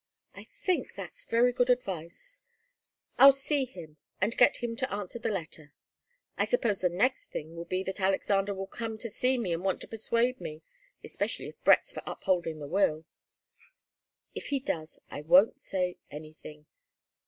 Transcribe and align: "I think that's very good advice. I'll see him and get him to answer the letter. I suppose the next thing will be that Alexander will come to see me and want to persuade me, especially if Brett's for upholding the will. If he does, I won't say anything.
"I 0.33 0.45
think 0.45 0.95
that's 0.95 1.25
very 1.25 1.53
good 1.53 1.69
advice. 1.69 2.41
I'll 3.19 3.31
see 3.31 3.65
him 3.65 3.97
and 4.19 4.35
get 4.35 4.57
him 4.57 4.75
to 4.77 4.91
answer 4.91 5.19
the 5.19 5.29
letter. 5.29 5.73
I 6.39 6.45
suppose 6.45 6.81
the 6.81 6.89
next 6.89 7.25
thing 7.25 7.55
will 7.55 7.65
be 7.65 7.83
that 7.83 7.99
Alexander 8.01 8.51
will 8.55 8.65
come 8.65 8.97
to 8.97 9.11
see 9.11 9.37
me 9.37 9.53
and 9.53 9.63
want 9.63 9.79
to 9.81 9.87
persuade 9.87 10.41
me, 10.41 10.63
especially 11.03 11.49
if 11.49 11.63
Brett's 11.63 11.91
for 11.91 12.01
upholding 12.07 12.57
the 12.57 12.65
will. 12.67 13.05
If 14.33 14.47
he 14.47 14.59
does, 14.59 14.97
I 15.11 15.21
won't 15.21 15.61
say 15.61 15.97
anything. 16.09 16.65